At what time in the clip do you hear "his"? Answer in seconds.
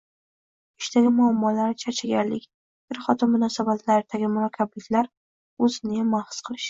6.33-6.41